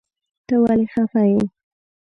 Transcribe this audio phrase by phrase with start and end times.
[0.47, 1.39] ته ولی خپه یی؟